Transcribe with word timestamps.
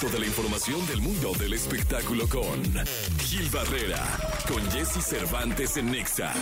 Toda 0.00 0.20
la 0.20 0.26
información 0.26 0.86
del 0.86 1.00
mundo 1.00 1.32
del 1.32 1.54
espectáculo 1.54 2.28
con 2.28 2.62
Gil 3.18 3.50
Barrera, 3.50 3.98
con 4.46 4.62
Jesse 4.70 5.04
Cervantes 5.04 5.76
en 5.76 5.90
Nexa. 5.90 6.32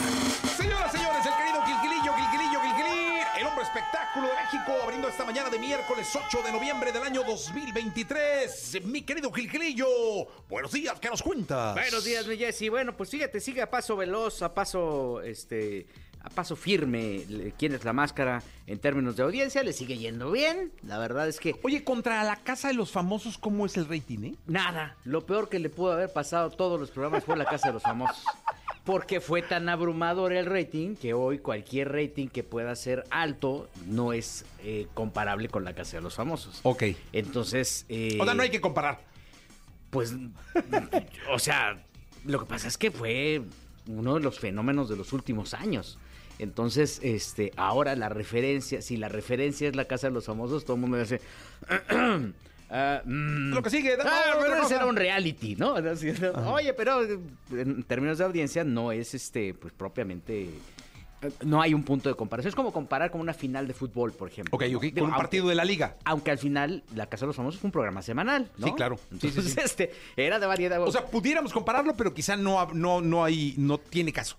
Señoras, 0.59 0.93
señores, 0.93 1.25
el 1.25 1.33
querido 1.33 1.63
Gilgilillo, 1.65 2.13
Gilgilillo, 2.15 2.61
Gilgilín, 2.61 3.19
el 3.39 3.47
hombre 3.47 3.65
espectáculo 3.65 4.29
de 4.29 4.35
México, 4.35 4.83
abriendo 4.83 5.09
esta 5.09 5.25
mañana 5.25 5.49
de 5.49 5.59
miércoles 5.59 6.07
8 6.15 6.43
de 6.45 6.53
noviembre 6.53 6.93
del 6.93 7.03
año 7.03 7.23
2023. 7.25 8.85
Mi 8.85 9.01
querido 9.03 9.33
Gilgilillo, 9.33 9.87
buenos 10.51 10.73
días, 10.73 11.01
¿qué 11.01 11.09
nos 11.09 11.23
cuentas? 11.23 11.75
Buenos 11.75 12.05
días, 12.05 12.27
mi 12.27 12.37
Jessy. 12.37 12.69
Bueno, 12.69 12.95
pues 12.95 13.09
fíjate, 13.09 13.41
sigue 13.41 13.63
a 13.63 13.71
paso 13.71 13.97
veloz, 13.97 14.43
a 14.43 14.53
paso, 14.53 15.23
este, 15.23 15.87
a 16.27 16.31
paso 16.31 16.57
firme. 16.57 17.25
¿Quién 17.57 17.73
es 17.73 17.85
la 17.85 17.93
máscara 17.93 18.43
en 18.67 18.79
términos 18.79 19.17
de 19.17 19.23
audiencia? 19.23 19.63
Le 19.63 19.73
sigue 19.73 19.97
yendo 19.97 20.33
bien. 20.33 20.73
La 20.83 20.99
verdad 20.99 21.29
es 21.29 21.39
que 21.39 21.55
Oye, 21.63 21.85
contra 21.85 22.25
la 22.25 22.37
casa 22.37 22.69
de 22.69 22.75
los 22.75 22.91
famosos, 22.91 23.39
¿cómo 23.39 23.65
es 23.65 23.77
el 23.77 23.89
rating, 23.89 24.25
eh? 24.25 24.35
nada. 24.47 24.97
Lo 25.05 25.25
peor 25.25 25.49
que 25.49 25.61
le 25.61 25.71
pudo 25.71 25.93
haber 25.93 26.13
pasado 26.13 26.49
a 26.49 26.51
todos 26.51 26.81
los 26.81 26.91
programas 26.91 27.25
fue 27.25 27.37
la 27.37 27.45
casa 27.45 27.69
de 27.69 27.75
los 27.75 27.83
famosos. 27.83 28.25
Porque 28.85 29.21
fue 29.21 29.43
tan 29.43 29.69
abrumador 29.69 30.33
el 30.33 30.47
rating 30.47 30.95
que 30.97 31.15
hoy 31.15 31.39
cualquier 31.39 31.93
rating 31.93 32.29
que 32.29 32.43
pueda 32.45 32.75
ser 32.77 33.05
alto 33.11 33.69
no 33.87 34.13
es 34.13 34.45
eh, 34.63 34.87
comparable 34.95 35.49
con 35.49 35.65
la 35.65 35.75
casa 35.75 35.97
de 35.97 36.03
los 36.03 36.15
famosos. 36.15 36.61
Ok. 36.65 36.85
Entonces, 37.13 37.85
eh, 37.89 38.19
O 38.21 38.25
sea, 38.25 38.35
no 38.35 38.43
hay 38.43 38.51
que 38.51 38.61
comparar. 38.61 39.01
Pues, 39.91 40.15
o 41.33 41.39
sea, 41.39 41.85
lo 42.25 42.41
que 42.41 42.47
pasa 42.47 42.69
es 42.69 42.77
que 42.77 42.91
fue 42.91 43.43
uno 43.87 44.15
de 44.15 44.21
los 44.21 44.39
fenómenos 44.41 44.89
de 44.89 44.97
los 44.97 45.13
últimos 45.13 45.55
años. 45.55 45.99
Entonces, 46.39 47.01
este, 47.03 47.53
ahora 47.57 47.97
la 47.97 48.09
referencia, 48.09 48.83
si 48.83 48.97
la 48.97 49.09
referencia 49.09 49.69
es 49.69 49.77
la 49.77 49.87
casa 49.87 50.09
de 50.09 50.13
los 50.15 50.27
famosos, 50.27 50.65
todo 50.65 50.75
el 50.77 50.81
mundo 50.83 50.99
dice, 50.99 51.21
ah, 52.71 53.01
mm, 53.05 53.55
Lo 53.55 53.63
que 53.63 53.71
sigue, 53.71 53.97
dame 53.97 54.11
ah, 54.11 54.87
un 54.87 54.97
reality, 54.97 55.57
¿no? 55.57 55.77
Así, 55.77 56.13
¿no? 56.21 56.53
Oye, 56.53 56.73
pero 56.75 57.03
en 57.53 57.83
términos 57.85 58.19
de 58.19 58.25
audiencia 58.25 58.65
no 58.65 58.93
es, 58.93 59.15
este, 59.15 59.55
pues 59.55 59.73
propiamente, 59.73 60.43
eh, 61.23 61.31
no 61.45 61.63
hay 61.63 61.73
un 61.73 61.83
punto 61.83 62.09
de 62.09 62.15
comparación. 62.15 62.51
Es 62.51 62.55
como 62.55 62.73
comparar 62.73 63.11
con 63.11 63.21
una 63.21 63.33
final 63.33 63.67
de 63.67 63.73
fútbol, 63.73 64.13
por 64.13 64.29
ejemplo. 64.29 64.55
Ok, 64.55 64.65
ok, 64.75 64.83
Digo, 64.83 64.95
con 64.97 65.05
un 65.05 65.11
aunque- 65.13 65.23
partido 65.23 65.49
de 65.49 65.55
la 65.55 65.65
liga. 65.65 65.97
aunque 66.05 66.31
al 66.31 66.39
final 66.39 66.83
La 66.95 67.07
Casa 67.07 67.25
de 67.25 67.29
los 67.29 67.37
Famosos 67.37 67.61
fue 67.61 67.69
un 67.69 67.73
programa 67.73 68.03
semanal, 68.03 68.51
¿no? 68.59 68.67
Sí, 68.67 68.73
claro. 68.75 68.97
Sí, 68.99 69.19
sí, 69.21 69.27
Entonces, 69.29 69.53
sí. 69.55 69.61
este, 69.65 69.93
era 70.17 70.39
de 70.39 70.47
variedad. 70.47 70.83
O 70.83 70.93
sea, 70.93 71.07
pudiéramos 71.07 71.53
compararlo, 71.53 71.95
pero 71.97 72.13
quizá 72.13 72.37
no, 72.37 72.67
no, 72.75 73.01
no 73.01 73.25
hay, 73.25 73.55
no 73.57 73.79
tiene 73.79 74.13
caso. 74.13 74.37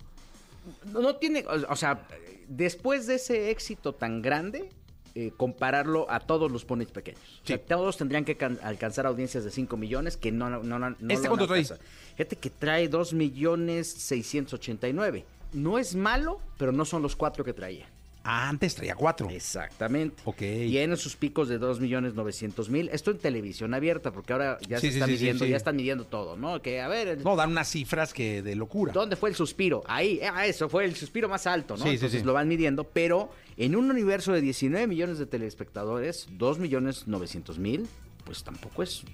No, 0.92 1.16
tiene, 1.16 1.44
o, 1.68 1.76
sea, 1.76 2.06
después 2.48 3.06
de 3.06 3.16
ese 3.16 3.50
éxito 3.50 3.94
tan 3.94 4.22
grande, 4.22 4.70
eh, 5.14 5.32
compararlo 5.36 6.08
a 6.10 6.20
todos 6.20 6.50
los 6.52 6.64
ponis 6.64 6.88
pequeños. 6.88 7.40
O 7.42 7.46
sea, 7.46 7.56
Sí. 7.56 7.62
todos 7.66 7.96
tendrían 7.96 8.24
que 8.24 8.36
can- 8.36 8.58
alcanzar 8.62 9.06
audiencias 9.06 9.42
de 9.44 9.50
5 9.50 9.76
millones, 9.76 10.16
que 10.16 10.30
no, 10.30 10.48
no, 10.50 10.62
no, 10.62 10.78
no 10.78 10.96
¿Este 11.08 11.28
cuánto 11.28 11.46
trae? 11.46 11.64
Fíjate 11.64 12.36
que 12.36 12.50
trae 12.50 12.88
2 12.88 13.14
millones 13.14 13.88
689. 13.88 15.24
No 15.52 15.78
es 15.78 15.94
malo, 15.94 16.40
pero 16.58 16.72
no 16.72 16.84
son 16.84 17.02
los 17.02 17.16
cuatro 17.16 17.42
que 17.44 17.52
traía. 17.52 17.88
Ah, 18.30 18.46
antes 18.50 18.74
traía 18.74 18.94
cuatro. 18.94 19.30
Exactamente. 19.30 20.20
Ok. 20.26 20.36
Tiene 20.36 20.96
sus 20.96 21.16
picos 21.16 21.48
de 21.48 21.56
2 21.56 21.80
millones 21.80 22.12
900 22.12 22.68
mil. 22.68 22.90
Esto 22.90 23.10
en 23.10 23.16
televisión 23.18 23.72
abierta, 23.72 24.12
porque 24.12 24.34
ahora 24.34 24.58
ya 24.68 24.78
Sí, 24.80 24.88
se 24.88 24.92
sí, 24.92 24.98
está 24.98 25.06
sí, 25.06 25.12
midiendo, 25.12 25.46
ya 25.46 25.56
están 25.56 25.76
midiendo 25.76 26.04
todo, 26.04 26.36
¿no? 26.36 26.60
Que 26.60 26.82
a 26.82 26.88
ver, 26.88 27.08
el- 27.08 27.24
No, 27.24 27.36
dan 27.36 27.52
unas 27.52 27.68
cifras 27.70 28.12
que 28.12 28.42
de 28.42 28.54
locura. 28.54 28.92
¿Dónde 28.92 29.16
fue 29.16 29.30
el 29.30 29.34
suspiro? 29.34 29.82
Ahí, 29.86 30.20
ah, 30.22 30.46
eso 30.46 30.68
fue 30.68 30.84
el 30.84 30.94
suspiro 30.94 31.26
más 31.28 31.46
alto, 31.46 31.76
¿no? 31.78 31.84
Sí, 31.84 31.88
sí, 31.90 31.94
Entonces 31.94 32.24
lo 32.26 32.34
van 32.34 32.48
midiendo, 32.48 32.84
pero 32.84 33.30
en 33.56 33.74
un 33.74 33.90
universo 33.90 34.32
de 34.34 34.42
19 34.42 34.86
millones 34.86 35.18
de 35.18 35.24
telespectadores, 35.24 36.26
2 36.32 36.58
millones 36.58 37.08
900 37.08 37.58
mil, 37.58 37.88
pues 38.24 38.44
tampoco 38.44 38.82
es 38.82 39.04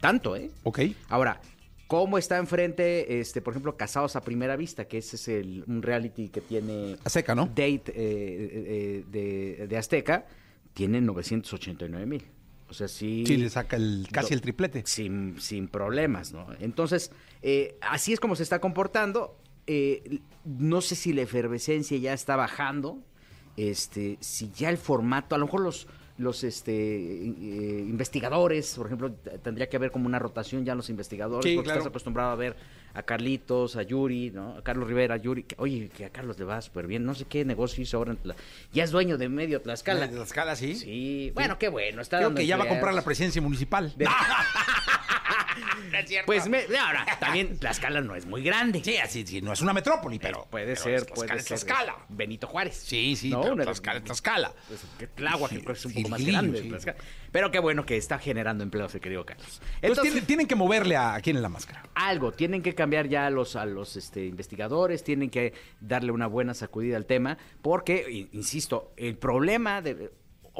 tanto, 0.00 0.36
¿eh? 0.36 0.50
Ok. 0.62 0.80
Ahora, 1.08 1.40
¿cómo 1.88 2.18
está 2.18 2.38
enfrente, 2.38 3.18
este, 3.18 3.42
por 3.42 3.54
ejemplo, 3.54 3.76
Casados 3.76 4.14
a 4.14 4.20
Primera 4.20 4.54
Vista, 4.54 4.86
que 4.86 4.98
ese 4.98 5.16
es 5.16 5.26
el, 5.26 5.64
un 5.66 5.82
reality 5.82 6.28
que 6.28 6.40
tiene 6.40 6.96
Azteca, 7.04 7.34
¿no? 7.34 7.46
Date 7.46 7.82
eh, 7.88 7.92
eh, 7.96 9.04
de, 9.10 9.66
de 9.66 9.76
Azteca? 9.76 10.26
Tiene 10.74 11.00
989 11.00 12.06
mil. 12.06 12.24
O 12.68 12.74
sea, 12.74 12.88
sí. 12.88 13.24
Sí, 13.26 13.36
le 13.36 13.48
saca 13.48 13.76
el, 13.76 14.06
casi 14.12 14.34
el 14.34 14.40
triplete. 14.40 14.82
Sin, 14.86 15.40
sin 15.40 15.68
problemas, 15.68 16.32
¿no? 16.32 16.46
Entonces, 16.60 17.10
eh, 17.42 17.78
así 17.80 18.12
es 18.12 18.20
como 18.20 18.36
se 18.36 18.42
está 18.42 18.60
comportando. 18.60 19.38
Eh, 19.66 20.20
no 20.44 20.80
sé 20.80 20.94
si 20.94 21.12
la 21.12 21.22
efervescencia 21.22 21.96
ya 21.98 22.12
está 22.12 22.36
bajando. 22.36 23.02
Este, 23.56 24.18
si 24.20 24.50
ya 24.54 24.68
el 24.68 24.78
formato, 24.78 25.34
a 25.34 25.38
lo 25.38 25.46
mejor 25.46 25.62
los, 25.62 25.88
los 26.18 26.42
este, 26.44 26.72
eh, 26.74 27.84
investigadores, 27.88 28.74
por 28.76 28.86
ejemplo, 28.86 29.12
tendría 29.42 29.68
que 29.68 29.76
haber 29.76 29.90
como 29.92 30.06
una 30.06 30.18
rotación 30.18 30.64
ya 30.64 30.72
en 30.72 30.78
los 30.78 30.90
investigadores, 30.90 31.48
Sí, 31.48 31.54
porque 31.56 31.66
claro. 31.66 31.78
estás 31.80 31.90
acostumbrado 31.90 32.30
a 32.30 32.34
ver 32.34 32.56
a 32.94 33.02
Carlitos, 33.04 33.76
a 33.76 33.82
Yuri, 33.82 34.30
¿no? 34.32 34.56
A 34.56 34.64
Carlos 34.64 34.88
Rivera, 34.88 35.14
a 35.14 35.18
Yuri. 35.18 35.44
que- 35.44 35.54
oye, 35.58 35.88
que 35.96 36.04
a 36.04 36.10
Carlos 36.10 36.36
le 36.38 36.44
va 36.44 36.60
súper 36.60 36.86
bien. 36.88 37.04
No 37.04 37.14
sé 37.14 37.24
qué 37.26 37.44
negocio 37.44 37.82
hizo 37.82 37.96
ahora. 37.98 38.12
en 38.12 38.18
Tla- 38.22 38.34
ya 38.72 38.82
es 38.84 38.90
dueño 38.90 39.16
de 39.16 39.28
medio 39.28 39.60
Tlaxcala. 39.60 40.08
De 40.08 40.14
Tlaxcala, 40.16 40.56
sí. 40.56 40.74
Sí, 40.74 41.30
bueno, 41.34 41.56
qué 41.58 41.68
bueno. 41.68 42.02
Está 42.02 42.16
Creo 42.18 42.28
dando 42.30 42.40
que 42.40 42.46
ya 42.46 42.56
va 42.56 42.64
a 42.64 42.68
comprar 42.68 42.94
la 42.94 43.02
presidencia 43.04 43.40
municipal. 43.40 43.92
De- 43.96 44.06
Pues 46.26 46.48
me- 46.48 46.64
ahora, 46.78 47.04
también 47.18 47.58
Tlaxcala 47.58 48.00
no 48.00 48.14
es 48.14 48.26
muy 48.26 48.42
grande. 48.42 48.82
Sí, 48.84 48.96
así, 48.98 49.26
sí, 49.26 49.40
no 49.40 49.52
es 49.52 49.60
una 49.60 49.72
metrópoli, 49.72 50.18
pero. 50.18 50.46
puede 50.50 50.66
pero 50.66 50.80
ser, 50.80 50.94
es 50.94 51.04
puede 51.06 51.28
Tlaxcala, 51.28 51.58
ser. 51.58 51.66
Tlaxcala. 51.68 51.96
Benito 52.08 52.46
Juárez. 52.46 52.76
Sí, 52.76 53.16
sí, 53.16 53.30
¿no? 53.30 53.42
pero 53.42 53.56
Tlaxcala 53.64 53.98
es 53.98 54.04
Tlaxcala. 54.04 54.52
pues, 54.68 54.80
que 54.98 55.06
Tláhuac, 55.06 55.52
es 55.52 55.84
un 55.86 55.92
poco 55.94 56.08
más 56.08 56.24
grande. 56.24 56.62
sí. 56.62 56.68
Tlaxcala. 56.68 56.98
Pero 57.32 57.50
qué 57.50 57.58
bueno 57.58 57.84
que 57.84 57.96
está 57.96 58.18
generando 58.18 58.64
empleos, 58.64 58.92
querido 58.92 59.24
Carlos. 59.26 59.46
Entonces, 59.46 59.78
Entonces, 59.82 60.02
tienen, 60.12 60.26
tienen 60.26 60.46
que 60.46 60.54
moverle 60.54 60.96
a, 60.96 61.14
a 61.14 61.20
quién 61.20 61.36
en 61.36 61.42
la 61.42 61.48
máscara. 61.48 61.82
algo, 61.94 62.32
tienen 62.32 62.62
que 62.62 62.74
cambiar 62.74 63.08
ya 63.08 63.26
a 63.26 63.30
los, 63.30 63.54
a 63.56 63.66
los 63.66 63.96
este, 63.96 64.24
investigadores, 64.26 65.04
tienen 65.04 65.28
que 65.30 65.52
darle 65.80 66.12
una 66.12 66.26
buena 66.26 66.54
sacudida 66.54 66.96
al 66.96 67.04
tema, 67.06 67.36
porque, 67.62 68.28
insisto, 68.32 68.92
el 68.96 69.16
problema 69.18 69.82
de... 69.82 70.10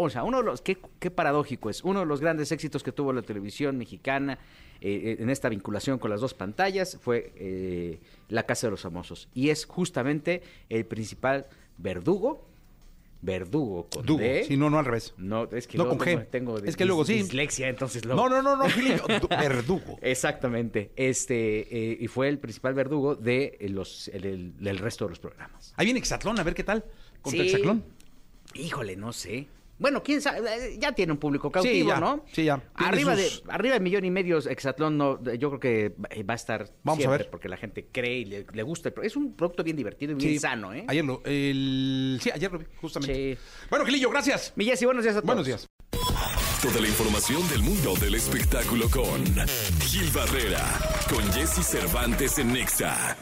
O 0.01 0.11
sea, 0.11 0.23
uno 0.25 0.39
de 0.39 0.45
los, 0.45 0.61
qué, 0.63 0.79
qué 1.01 1.11
paradójico 1.11 1.71
es, 1.71 1.83
uno 1.83 2.01
de 2.01 2.07
los 2.07 2.21
grandes 2.21 2.53
éxitos 2.53 2.83
que 2.83 2.93
tuvo 2.93 3.13
la 3.13 3.23
televisión 3.23 3.77
mexicana 3.79 4.39
eh, 4.81 5.17
en 5.19 5.29
esta 5.29 5.49
vinculación 5.49 5.99
con 5.99 6.11
las 6.11 6.21
dos 6.21 6.35
pantallas 6.35 6.99
fue 7.01 7.33
eh, 7.37 7.99
La 8.29 8.45
Casa 8.45 8.69
de 8.69 8.71
los 8.73 8.83
Famosos. 8.83 9.29
Y 9.35 9.51
es 9.51 9.65
justamente 9.67 10.43
el 10.69 10.85
principal 10.87 11.47
verdugo, 11.79 12.47
verdugo 13.23 13.89
con 13.91 14.07
Dugo. 14.07 14.21
D. 14.21 14.45
Sí, 14.47 14.57
no, 14.57 14.71
no 14.71 14.79
al 14.79 14.85
revés. 14.85 15.15
No, 15.17 15.49
es 15.51 15.67
que 15.67 15.77
No 15.77 15.85
luego 15.85 15.99
con 15.99 16.07
tengo, 16.07 16.21
G. 16.23 16.27
tengo 16.31 16.59
Es 16.59 16.77
que 16.77 16.85
luego 16.85 17.05
sí. 17.05 17.15
dislexia, 17.15 17.69
entonces 17.69 18.05
luego... 18.05 18.29
No, 18.29 18.41
no, 18.41 18.57
no, 18.57 18.57
no, 18.57 19.29
Verdugo. 19.29 19.99
Exactamente. 20.01 20.93
Este, 20.95 21.93
eh, 21.93 21.99
y 22.01 22.07
fue 22.07 22.29
el 22.29 22.39
principal 22.39 22.75
verdugo 22.75 23.17
de 23.17 23.57
eh, 23.59 23.69
los, 23.69 24.07
el- 24.09 24.25
el- 24.25 24.57
del 24.59 24.79
resto 24.79 25.07
de 25.07 25.11
los 25.11 25.19
programas. 25.19 25.73
Ahí 25.77 25.87
viene 25.87 25.99
Exatlón, 25.99 26.39
a 26.39 26.45
ver 26.45 26.55
qué 26.55 26.63
tal. 26.63 26.85
Contra 27.21 27.43
Sí. 27.43 27.49
Exatlón. 27.49 27.83
Híjole, 28.55 28.97
no 28.97 29.13
sé. 29.13 29.49
Bueno, 29.79 30.03
quién 30.03 30.21
sabe, 30.21 30.41
eh, 30.41 30.77
ya 30.81 30.91
tiene 30.93 31.13
un 31.13 31.19
público 31.19 31.51
cautivo, 31.53 31.89
ya, 31.91 32.01
¿no? 32.01 32.25
sí, 32.33 32.45
ya. 32.45 32.57
Tiene 32.77 32.89
Arriba 32.93 33.17
sus- 33.17 33.45
de 33.47 33.53
arriba 33.53 33.75
de 33.75 33.81
millón 33.81 34.05
y 34.05 34.11
medio 34.11 34.39
Exatlón 34.39 34.99
no, 34.99 35.23
yo 35.35 35.51
creo 35.51 35.61
que 35.61 35.89
va- 35.91 36.09
va 36.29 36.35
a 36.35 36.37
estar 36.37 36.69
Vamos 36.83 36.99
a 36.99 37.03
siempre 37.03 37.19
ver. 37.19 37.31
porque 37.31 37.49
la 37.49 37.57
gente 37.57 37.87
cree 37.93 38.19
y 38.19 38.25
le, 38.25 38.47
le 38.53 38.63
gusta. 38.65 38.89
el 38.89 38.95
Es 39.05 39.15
un 39.17 39.35
producto 39.37 39.63
bien 39.63 39.77
divertido 39.77 40.13
y 40.13 40.15
bien 40.17 40.33
Sí. 40.33 40.39
sano, 40.41 40.73
¿eh? 40.75 40.85
Ayer 40.89 41.05
lo, 41.05 41.23
el, 41.25 42.19
sí, 42.21 42.31
ayer 42.35 42.51
lo 42.51 42.59
vi, 42.59 42.65
justamente. 42.81 43.37
Sí. 43.37 43.41
Bueno, 43.71 43.85
Gilillo, 43.87 44.11
gracias. 44.11 44.53
Mi 44.57 44.65
Jessy, 44.65 44.85
buenos 44.85 45.05
días 45.05 45.15
a 45.17 45.19
todos. 45.21 45.27
Buenos 45.27 45.47
días. 45.47 45.67
Toda 46.61 46.81
la 46.81 46.89
información 46.89 47.49
del 47.49 47.63
mundo 47.63 47.95
del 48.01 48.17
espectáculo 48.17 48.91
con 48.91 49.25
Gil 49.81 50.11
Barrera, 50.13 50.65
con 51.09 51.23
Jesse 51.33 51.65
Cervantes 51.65 52.37
en 52.41 52.53
Nexa. 52.53 53.17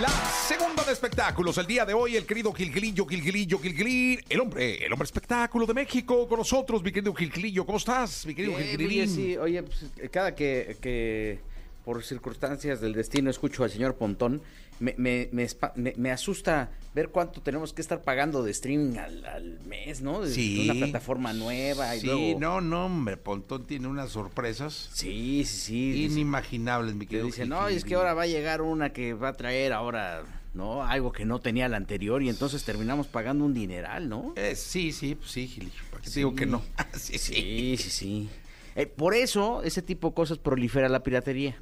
La 0.00 0.08
segunda 0.46 0.84
de 0.84 0.92
espectáculos. 0.92 1.58
El 1.58 1.66
día 1.66 1.84
de 1.84 1.92
hoy, 1.92 2.14
el 2.16 2.24
querido 2.24 2.52
Gilgilillo, 2.52 3.04
Gilgilillo, 3.04 3.58
Gilgilín, 3.58 4.20
el 4.28 4.40
hombre, 4.40 4.84
el 4.86 4.92
hombre 4.92 5.06
espectáculo 5.06 5.66
de 5.66 5.74
México 5.74 6.28
con 6.28 6.38
nosotros, 6.38 6.84
mi 6.84 6.92
querido 6.92 7.12
Gilgilillo. 7.12 7.66
¿Cómo 7.66 7.78
estás, 7.78 8.24
mi 8.24 8.32
querido 8.32 8.56
mi 8.56 8.62
Gilgilín? 8.62 9.08
Jessy. 9.08 9.36
Oye, 9.38 9.60
pues, 9.64 9.86
cada 10.12 10.36
que, 10.36 10.76
que 10.80 11.40
por 11.88 12.04
circunstancias 12.04 12.82
del 12.82 12.92
destino 12.92 13.30
escucho 13.30 13.64
al 13.64 13.70
señor 13.70 13.94
Pontón, 13.94 14.42
me, 14.78 14.94
me, 14.98 15.30
me, 15.32 15.46
me- 15.76 15.94
me 15.96 16.10
asusta 16.10 16.70
ver 16.94 17.08
cuánto 17.08 17.40
tenemos 17.40 17.72
que 17.72 17.80
estar 17.80 18.02
pagando 18.02 18.42
de 18.42 18.50
streaming 18.50 18.98
al, 18.98 19.24
al 19.24 19.60
mes, 19.60 20.02
¿no? 20.02 20.20
De 20.20 20.30
Sí. 20.30 20.64
una 20.64 20.74
plataforma 20.74 21.32
nueva 21.32 21.96
y 21.96 22.00
Sí, 22.00 22.06
luego... 22.06 22.38
no, 22.40 22.60
no, 22.60 22.84
hombre, 22.84 23.16
Pontón 23.16 23.66
tiene 23.66 23.86
unas 23.88 24.10
sorpresas 24.10 24.90
Sí, 24.92 25.44
sí, 25.46 25.46
sí. 25.46 25.92
dice- 25.92 26.12
inimaginables, 26.16 26.94
mi 26.94 27.06
que 27.06 27.12
querido 27.12 27.26
dicen, 27.28 27.48
no, 27.48 27.68
es 27.68 27.86
que 27.86 27.94
ahora 27.94 28.12
va 28.12 28.24
a 28.24 28.26
llegar 28.26 28.60
una 28.60 28.92
que 28.92 29.14
va 29.14 29.28
a 29.28 29.32
traer 29.32 29.72
ahora, 29.72 30.24
¿no? 30.52 30.84
Algo 30.84 31.10
que 31.10 31.24
no 31.24 31.38
tenía 31.40 31.70
la 31.70 31.78
anterior 31.78 32.22
y 32.22 32.28
entonces 32.28 32.64
terminamos 32.64 33.06
pagando 33.06 33.46
un 33.46 33.54
dineral, 33.54 34.10
¿no? 34.10 34.34
Eh, 34.36 34.56
sí, 34.56 34.92
sí, 34.92 35.14
pues 35.14 35.30
sí, 35.30 35.48
Gilillo. 35.48 35.80
¿Para 35.90 36.02
qué 36.02 36.08
te 36.08 36.12
Sí. 36.12 36.20
digo 36.20 36.34
que 36.34 36.44
no? 36.44 36.62
sí, 36.92 37.16
sí. 37.18 37.32
Sí, 37.32 37.76
sí, 37.78 37.88
sí. 37.90 38.30
Eh, 38.76 38.86
por 38.86 39.14
eso 39.14 39.62
ese 39.62 39.80
tipo 39.80 40.10
de 40.10 40.14
cosas 40.14 40.36
prolifera 40.36 40.90
la 40.90 41.02
piratería. 41.02 41.56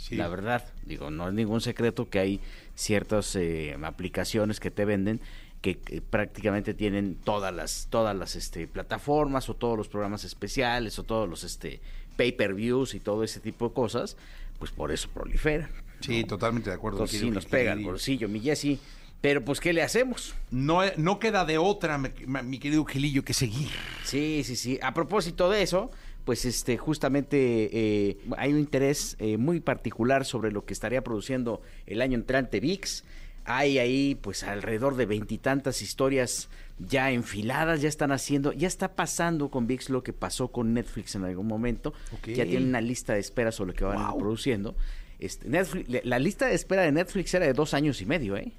Sí. 0.00 0.16
La 0.16 0.28
verdad, 0.28 0.64
digo, 0.86 1.10
no 1.10 1.28
es 1.28 1.34
ningún 1.34 1.60
secreto 1.60 2.08
que 2.08 2.18
hay 2.18 2.40
ciertas 2.74 3.36
eh, 3.36 3.76
aplicaciones 3.82 4.58
que 4.58 4.70
te 4.70 4.86
venden 4.86 5.20
que, 5.60 5.76
que 5.76 6.00
prácticamente 6.00 6.72
tienen 6.72 7.16
todas 7.16 7.54
las 7.54 7.88
todas 7.90 8.16
las 8.16 8.34
este, 8.34 8.66
plataformas 8.66 9.50
o 9.50 9.54
todos 9.54 9.76
los 9.76 9.88
programas 9.88 10.24
especiales 10.24 10.98
o 10.98 11.02
todos 11.02 11.28
los 11.28 11.44
este 11.44 11.80
pay-per-views 12.16 12.94
y 12.94 13.00
todo 13.00 13.24
ese 13.24 13.40
tipo 13.40 13.68
de 13.68 13.74
cosas, 13.74 14.16
pues 14.58 14.70
por 14.70 14.90
eso 14.90 15.10
proliferan. 15.12 15.70
Sí, 16.00 16.24
totalmente 16.24 16.70
de 16.70 16.76
acuerdo. 16.76 16.98
Entonces 16.98 17.20
sí 17.20 17.30
nos 17.30 17.44
pega 17.44 17.72
el 17.72 17.84
bolsillo, 17.84 18.26
mi 18.26 18.40
Jessy. 18.40 18.80
Pero 19.20 19.44
pues, 19.44 19.60
¿qué 19.60 19.74
le 19.74 19.82
hacemos? 19.82 20.34
No, 20.50 20.80
no 20.96 21.18
queda 21.18 21.44
de 21.44 21.58
otra, 21.58 21.98
mi, 21.98 22.08
mi 22.26 22.58
querido 22.58 22.86
Gilillo, 22.86 23.22
que 23.22 23.34
seguir. 23.34 23.68
Sí, 24.02 24.42
sí, 24.44 24.56
sí. 24.56 24.78
A 24.82 24.94
propósito 24.94 25.50
de 25.50 25.60
eso, 25.60 25.90
pues 26.24 26.44
este, 26.44 26.76
justamente 26.76 27.70
eh, 27.72 28.16
hay 28.36 28.52
un 28.52 28.58
interés 28.58 29.16
eh, 29.18 29.36
muy 29.36 29.60
particular 29.60 30.24
sobre 30.24 30.52
lo 30.52 30.64
que 30.64 30.72
estaría 30.72 31.02
produciendo 31.02 31.60
el 31.86 32.02
año 32.02 32.16
entrante 32.16 32.60
VIX. 32.60 33.04
Hay 33.46 33.78
ahí, 33.78 34.16
pues, 34.20 34.44
alrededor 34.44 34.96
de 34.96 35.06
veintitantas 35.06 35.82
historias 35.82 36.48
ya 36.78 37.10
enfiladas, 37.10 37.80
ya 37.80 37.88
están 37.88 38.12
haciendo, 38.12 38.52
ya 38.52 38.68
está 38.68 38.94
pasando 38.94 39.50
con 39.50 39.66
VIX 39.66 39.90
lo 39.90 40.02
que 40.02 40.12
pasó 40.12 40.48
con 40.48 40.72
Netflix 40.74 41.14
en 41.14 41.24
algún 41.24 41.46
momento. 41.46 41.92
Ya 42.26 42.44
tienen 42.44 42.68
una 42.68 42.80
lista 42.80 43.14
de 43.14 43.20
espera 43.20 43.50
sobre 43.50 43.72
lo 43.72 43.76
que 43.76 43.84
van 43.84 44.10
Wow. 44.10 44.18
produciendo. 44.18 44.76
Este, 45.18 45.48
Netflix, 45.48 46.04
la 46.04 46.18
lista 46.18 46.46
de 46.46 46.54
espera 46.54 46.82
de 46.82 46.92
Netflix 46.92 47.34
era 47.34 47.46
de 47.46 47.52
dos 47.52 47.74
años 47.74 48.00
y 48.00 48.06
medio, 48.06 48.36
¿eh? 48.36 48.52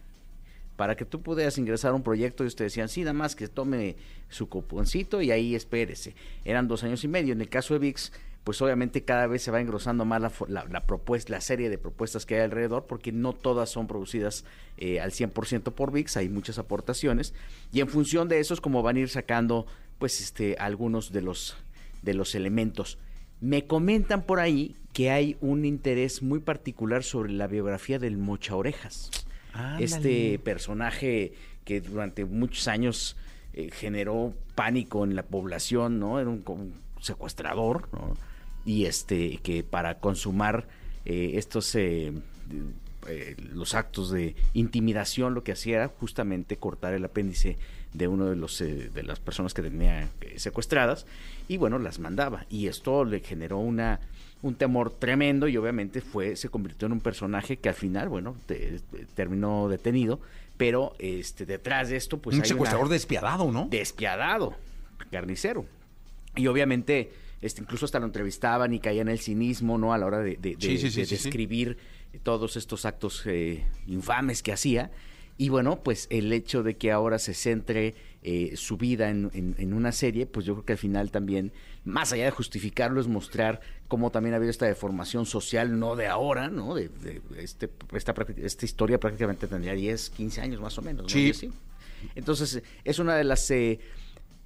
Para 0.75 0.95
que 0.95 1.05
tú 1.05 1.21
pudieras 1.21 1.57
ingresar 1.57 1.91
a 1.91 1.95
un 1.95 2.03
proyecto, 2.03 2.43
ellos 2.43 2.55
te 2.55 2.63
decían, 2.63 2.89
sí, 2.89 3.01
nada 3.01 3.13
más 3.13 3.35
que 3.35 3.47
tome 3.47 3.95
su 4.29 4.49
cuponcito 4.49 5.21
y 5.21 5.31
ahí 5.31 5.55
espérese. 5.55 6.15
Eran 6.45 6.67
dos 6.67 6.83
años 6.83 7.03
y 7.03 7.07
medio. 7.07 7.33
En 7.33 7.41
el 7.41 7.49
caso 7.49 7.73
de 7.73 7.79
VIX, 7.79 8.11
pues 8.43 8.61
obviamente 8.61 9.03
cada 9.03 9.27
vez 9.27 9.43
se 9.43 9.51
va 9.51 9.61
engrosando 9.61 10.05
más 10.05 10.21
la, 10.47 10.65
la 10.65 10.85
propuesta, 10.85 11.33
la 11.33 11.41
serie 11.41 11.69
de 11.69 11.77
propuestas 11.77 12.25
que 12.25 12.35
hay 12.35 12.41
alrededor, 12.41 12.85
porque 12.87 13.11
no 13.11 13.33
todas 13.33 13.69
son 13.69 13.87
producidas 13.87 14.43
eh, 14.77 14.99
al 14.99 15.11
100% 15.11 15.73
por 15.73 15.91
VIX, 15.91 16.17
hay 16.17 16.29
muchas 16.29 16.57
aportaciones, 16.57 17.33
y 17.71 17.81
en 17.81 17.87
función 17.87 18.27
de 18.27 18.39
eso 18.39 18.53
es 18.53 18.61
como 18.61 18.81
van 18.81 18.95
a 18.95 19.01
ir 19.01 19.09
sacando, 19.09 19.67
pues, 19.99 20.19
este, 20.21 20.55
algunos 20.57 21.11
de 21.11 21.21
los, 21.21 21.55
de 22.01 22.15
los 22.15 22.33
elementos. 22.33 22.97
Me 23.39 23.67
comentan 23.67 24.23
por 24.23 24.39
ahí 24.39 24.75
que 24.93 25.11
hay 25.11 25.37
un 25.41 25.65
interés 25.65 26.21
muy 26.23 26.39
particular 26.39 27.03
sobre 27.03 27.31
la 27.31 27.47
biografía 27.47 27.99
del 27.99 28.17
Mocha 28.17 28.55
Orejas 28.55 29.11
este 29.79 30.39
personaje 30.39 31.33
que 31.65 31.81
durante 31.81 32.25
muchos 32.25 32.67
años 32.67 33.15
eh, 33.53 33.69
generó 33.71 34.33
pánico 34.55 35.03
en 35.03 35.15
la 35.15 35.23
población, 35.23 35.99
¿no? 35.99 36.19
Era 36.19 36.29
un, 36.29 36.73
secuestrador, 36.99 37.89
¿no? 37.93 38.15
Y 38.63 38.85
este, 38.85 39.37
que 39.37 39.63
para 39.63 39.99
consumar 39.99 40.67
eh, 41.05 41.31
estos, 41.35 41.73
eh, 41.75 42.13
los 43.53 43.73
actos 43.73 44.11
de 44.11 44.35
intimidación, 44.53 45.33
lo 45.33 45.43
que 45.43 45.51
hacía 45.53 45.77
era 45.77 45.87
justamente 45.87 46.57
cortar 46.57 46.93
el 46.93 47.03
apéndice 47.03 47.57
de 47.93 48.07
uno 48.07 48.25
de 48.25 48.35
los 48.35 48.59
eh, 48.61 48.89
de 48.93 49.03
las 49.03 49.19
personas 49.19 49.53
que 49.53 49.61
tenía 49.61 50.03
eh, 50.21 50.39
secuestradas 50.39 51.05
y 51.47 51.57
bueno 51.57 51.77
las 51.79 51.99
mandaba 51.99 52.45
y 52.49 52.67
esto 52.67 53.03
le 53.03 53.19
generó 53.19 53.57
una 53.59 53.99
un 54.41 54.55
temor 54.55 54.91
tremendo 54.91 55.47
y 55.47 55.57
obviamente 55.57 56.01
fue 56.01 56.35
se 56.35 56.49
convirtió 56.49 56.85
en 56.85 56.93
un 56.93 57.01
personaje 57.01 57.57
que 57.57 57.69
al 57.69 57.75
final 57.75 58.07
bueno 58.09 58.35
te- 58.45 58.79
te- 58.91 59.05
terminó 59.13 59.67
detenido 59.67 60.19
pero 60.57 60.93
este 60.99 61.45
detrás 61.45 61.89
de 61.89 61.97
esto 61.97 62.17
pues 62.19 62.35
un 62.37 62.43
hay 62.43 62.47
secuestrador 62.47 62.85
una, 62.87 62.93
despiadado, 62.93 63.51
¿no? 63.51 63.67
despiadado, 63.69 64.55
carnicero. 65.11 65.65
Y 66.35 66.47
obviamente, 66.47 67.11
este, 67.41 67.61
incluso 67.61 67.85
hasta 67.85 67.99
lo 67.99 68.05
entrevistaban 68.05 68.73
y 68.73 68.79
caía 68.79 69.01
en 69.01 69.09
el 69.09 69.19
cinismo, 69.19 69.77
¿no? 69.77 69.91
A 69.93 69.97
la 69.97 70.05
hora 70.05 70.19
de, 70.19 70.37
de- 70.37 70.55
de- 70.55 70.61
Sí, 70.61 70.77
sí, 70.77 70.91
sí, 70.91 70.99
de 71.01 71.05
sí, 71.07 71.17
sí. 71.17 71.23
describir 71.23 71.77
todos 72.23 72.55
estos 72.57 72.85
actos 72.85 73.23
eh, 73.25 73.65
infames 73.87 74.43
que 74.43 74.53
hacía. 74.53 74.91
Y 75.41 75.49
bueno, 75.49 75.81
pues 75.81 76.05
el 76.11 76.31
hecho 76.33 76.61
de 76.61 76.75
que 76.77 76.91
ahora 76.91 77.17
se 77.17 77.33
centre 77.33 77.95
eh, 78.21 78.51
su 78.55 78.77
vida 78.77 79.09
en, 79.09 79.31
en- 79.33 79.55
en 79.57 79.73
una 79.73 79.91
serie, 79.91 80.27
pues 80.27 80.45
yo 80.45 80.53
creo 80.53 80.65
que 80.65 80.73
al 80.73 80.77
final 80.77 81.09
también, 81.09 81.51
más 81.83 82.13
allá 82.13 82.25
de 82.25 82.29
justificarlo, 82.31 83.01
es 83.01 83.07
mostrar 83.07 83.59
cómo 83.87 84.11
también 84.11 84.33
ha 84.35 84.37
habido 84.37 84.51
esta 84.51 84.67
deformación 84.67 85.25
social, 85.25 85.79
no 85.79 85.95
de 85.95 86.05
ahora, 86.05 86.47
¿no? 86.49 86.75
De, 86.75 86.89
de- 86.89 87.21
este, 87.39 87.69
esta, 87.93 88.13
esta 88.37 88.65
historia 88.65 88.99
prácticamente 88.99 89.47
tendría 89.47 89.73
10, 89.73 90.11
15 90.11 90.41
años 90.41 90.61
más 90.61 90.77
o 90.77 90.83
menos, 90.83 91.03
¿no? 91.05 91.09
Sí. 91.09 91.49
Entonces, 92.13 92.61
es 92.83 92.99
una 92.99 93.15
de 93.15 93.23
las 93.23 93.49
eh, 93.49 93.79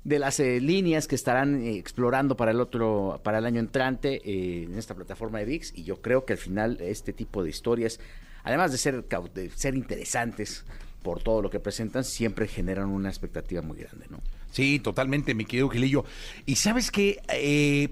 de 0.06 0.20
las 0.20 0.40
eh, 0.40 0.62
líneas 0.62 1.08
que 1.10 1.16
estarán 1.16 1.62
eh, 1.62 1.78
explorando 1.78 2.38
para 2.38 2.52
el 2.52 2.62
otro 2.62 3.20
para 3.22 3.40
el 3.40 3.46
año 3.46 3.60
entrante 3.60 4.22
eh, 4.24 4.64
en 4.64 4.78
esta 4.78 4.96
plataforma 4.96 5.40
de 5.40 5.46
VIX 5.46 5.74
y 5.76 5.84
yo 5.84 6.02
creo 6.02 6.24
que 6.26 6.32
al 6.34 6.40
final 6.40 6.78
este 6.80 7.12
tipo 7.12 7.44
de 7.44 7.50
historias, 7.50 8.00
además 8.46 8.72
de 8.72 8.78
ser 8.78 9.04
de 9.04 9.50
ser 9.50 9.76
interesantes 9.76 10.64
por 11.04 11.22
todo 11.22 11.42
lo 11.42 11.50
que 11.50 11.60
presentan, 11.60 12.04
siempre 12.04 12.48
generan 12.48 12.88
una 12.88 13.10
expectativa 13.10 13.62
muy 13.62 13.78
grande, 13.78 14.08
¿no? 14.10 14.20
Sí, 14.52 14.80
totalmente, 14.80 15.36
mi 15.36 15.46
querido 15.46 15.68
Gilillo. 15.70 16.06
Y 16.46 16.56
sabes 16.56 16.90
qué, 16.90 17.22
Eh, 17.34 17.90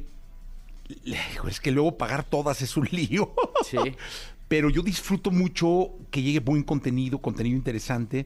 es 1.48 1.60
que 1.60 1.72
luego 1.72 1.98
pagar 1.98 2.24
todas 2.24 2.62
es 2.62 2.78
un 2.78 2.86
lío. 2.92 3.34
Sí. 3.66 3.78
Pero 4.48 4.70
yo 4.70 4.82
disfruto 4.82 5.32
mucho 5.32 5.92
que 6.12 6.22
llegue 6.22 6.40
buen 6.40 6.64
contenido, 6.64 7.20
contenido 7.20 7.56
interesante 7.56 8.26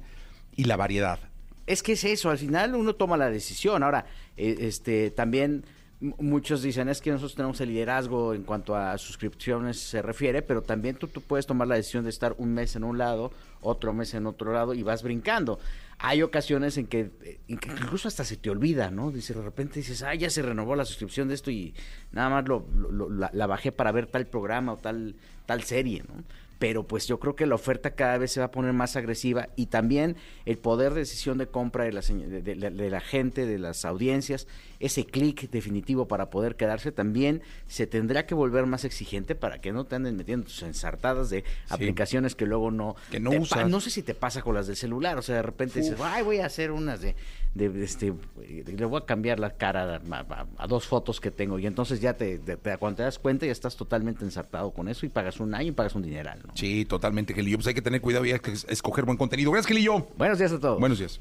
y 0.56 0.66
la 0.66 0.76
variedad. 0.76 1.20
Es 1.66 1.84
que 1.84 1.94
es 1.94 2.04
eso, 2.04 2.30
al 2.30 2.38
final 2.38 2.76
uno 2.76 2.96
toma 2.96 3.18
la 3.18 3.30
decisión. 3.30 3.84
Ahora, 3.84 4.06
eh, 4.38 4.56
este, 4.62 5.12
también 5.12 5.66
muchos 6.00 6.62
dicen 6.62 6.90
es 6.90 7.02
que 7.02 7.10
nosotros 7.12 7.36
tenemos 7.36 7.60
el 7.62 7.70
liderazgo 7.70 8.34
en 8.36 8.44
cuanto 8.44 8.76
a 8.76 8.98
suscripciones 9.00 9.80
se 9.80 10.02
refiere, 10.02 10.42
pero 10.44 10.62
también 10.62 10.96
tú, 10.96 11.08
tú 11.08 11.22
puedes 11.22 11.48
tomar 11.48 11.68
la 11.68 11.76
decisión 11.76 12.04
de 12.04 12.12
estar 12.12 12.36
un 12.38 12.54
mes 12.54 12.76
en 12.76 12.84
un 12.84 12.98
lado, 13.00 13.32
otro 13.62 13.94
mes 13.94 14.14
en 14.14 14.28
otro 14.28 14.54
lado 14.54 14.74
y 14.76 14.84
vas 14.84 15.02
brincando. 15.02 15.60
Hay 16.00 16.22
ocasiones 16.22 16.78
en 16.78 16.86
que, 16.86 17.10
eh, 17.24 17.40
en 17.48 17.58
que 17.58 17.70
incluso 17.72 18.08
hasta 18.08 18.24
se 18.24 18.38
te 18.38 18.52
olvida, 18.52 18.92
¿no? 18.92 19.10
Dice, 19.12 19.34
de 19.34 19.42
repente 19.42 19.80
dices, 19.80 20.04
ah, 20.04 20.14
ya 20.14 20.30
se 20.30 20.44
renovó 20.44 20.76
la 20.76 20.86
suscripción 20.86 21.28
de 21.28 21.34
esto 21.34 21.50
y 21.50 21.74
nada 22.12 22.30
más 22.30 22.48
lo, 22.48 22.68
lo- 22.76 22.92
lo- 22.92 23.10
la, 23.10 23.32
la 23.34 23.48
bajé 23.48 23.72
para 23.72 23.92
ver 23.92 24.06
tal 24.06 24.28
programa 24.28 24.74
o 24.74 24.78
tal, 24.78 25.16
tal 25.48 25.64
serie, 25.64 26.04
¿no? 26.08 26.24
Pero 26.60 26.88
pues 26.88 27.08
yo 27.08 27.20
creo 27.20 27.36
que 27.36 27.46
la 27.46 27.56
oferta 27.56 27.92
cada 27.92 28.18
vez 28.18 28.32
se 28.32 28.40
va 28.40 28.48
a 28.48 28.52
poner 28.52 28.74
más 28.74 28.96
agresiva 28.96 29.50
y 29.56 29.68
también 29.68 30.16
el 30.46 30.58
poder 30.58 30.94
de 30.94 31.02
decisión 31.02 31.38
de 31.38 31.48
compra 31.48 31.84
de 31.84 31.94
la, 31.94 32.02
de, 32.02 32.42
de 32.42 32.56
de 32.56 32.90
la 32.90 33.02
gente, 33.02 33.46
de 33.46 33.60
las 33.60 33.86
audiencias, 33.86 34.48
ese 34.80 35.06
clic 35.06 35.50
definitivo 35.50 36.08
para 36.08 36.30
poder 36.30 36.56
quedarse, 36.56 36.92
también 36.92 37.42
se 37.68 37.88
tendrá 37.88 38.26
que 38.26 38.36
volver 38.36 38.66
más 38.66 38.86
exigente 38.86 39.36
para 39.36 39.60
que 39.62 39.72
no 39.72 39.86
te 39.86 39.96
anden 39.96 40.16
metiendo 40.16 40.46
tus 40.46 40.64
ensartadas 40.64 41.30
de 41.30 41.44
aplicaciones 41.70 42.36
que 42.36 42.46
luego 42.46 42.72
no... 42.72 42.96
Que 43.12 43.20
no 43.20 43.32
usas. 43.32 43.70
no 43.70 43.80
sé 43.82 43.90
si 43.90 44.04
te 44.04 44.14
pasa 44.14 44.42
con 44.42 44.56
las 44.56 44.68
del 44.68 44.76
celular, 44.76 45.18
o 45.18 45.22
sea, 45.22 45.36
de 45.36 45.42
repente 45.42 45.80
dices, 45.80 46.00
ay, 46.02 46.24
voy 46.24 46.40
a 46.40 46.46
hacer 46.46 46.72
unas 46.72 47.02
de, 47.02 47.16
de- 47.58 47.70
de 47.70 47.84
este, 47.86 48.14
eh, 48.42 48.64
le 48.66 48.86
voy 48.86 49.02
a 49.02 49.06
cambiar 49.06 49.40
la 49.40 49.52
cara 49.58 49.96
a, 49.96 50.16
a- 50.20 50.48
a 50.58 50.68
dos 50.68 50.88
fotos 50.88 51.20
que 51.20 51.32
tengo 51.32 51.60
y 51.60 51.66
entonces 51.66 52.00
ya 52.00 52.14
te, 52.16 52.38
te- 52.40 52.58
te- 52.58 52.78
cuando 52.78 52.98
te 52.98 53.04
das 53.04 53.20
cuenta 53.20 53.46
ya 53.46 53.52
estás 53.52 53.76
totalmente 53.76 54.24
ensartado 54.24 54.72
con 54.72 54.88
eso 54.88 55.06
y 55.06 55.10
pagas 55.10 55.40
un 55.40 55.54
año 55.54 55.70
y 55.70 55.72
pagas 55.72 55.96
un 55.96 56.04
dineral, 56.04 56.40
¿no? 56.46 56.54
Sí, 56.56 56.86
totalmente, 56.86 57.34
Gilillo. 57.34 57.58
Pues 57.58 57.68
hay 57.68 57.74
que 57.74 57.82
tener 57.82 58.00
cuidado 58.02 58.26
y 58.26 58.32
hay 58.32 58.40
que 58.40 58.52
escoger 58.52 59.06
buen 59.06 59.18
contenido. 59.18 59.52
Gracias, 59.52 59.68
Gilillo. 59.68 60.08
Buenos 60.18 60.40
días 60.40 60.52
a 60.52 60.60
todos. 60.60 60.80
Buenos 60.80 61.00
días. 61.00 61.20